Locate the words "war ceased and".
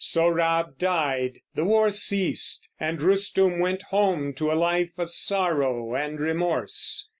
1.63-2.99